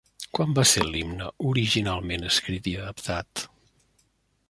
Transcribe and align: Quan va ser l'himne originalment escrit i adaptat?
Quan 0.37 0.55
va 0.59 0.63
ser 0.69 0.85
l'himne 0.87 1.27
originalment 1.51 2.25
escrit 2.31 2.73
i 2.73 2.77
adaptat? 2.85 3.49